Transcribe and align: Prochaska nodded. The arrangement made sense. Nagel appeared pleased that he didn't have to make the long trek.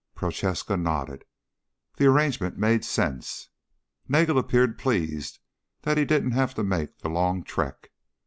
Prochaska 0.15 0.75
nodded. 0.77 1.25
The 1.97 2.07
arrangement 2.07 2.57
made 2.57 2.83
sense. 2.83 3.49
Nagel 4.07 4.39
appeared 4.39 4.79
pleased 4.79 5.37
that 5.83 5.95
he 5.99 6.05
didn't 6.05 6.31
have 6.31 6.55
to 6.55 6.63
make 6.63 6.97
the 6.97 7.09
long 7.11 7.43
trek. 7.43 7.91